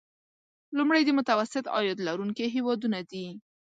[0.77, 3.27] لومړی د متوسط عاید لرونکي هیوادونه دي.